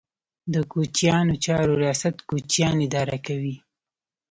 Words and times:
د 0.53 0.55
کوچیانو 0.71 1.33
چارو 1.45 1.73
ریاست 1.83 2.15
کوچیان 2.29 2.75
اداره 2.85 3.17
کوي 3.25 3.55